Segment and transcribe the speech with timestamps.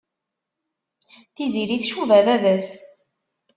[1.35, 2.71] Tiziri tcuba baba-s.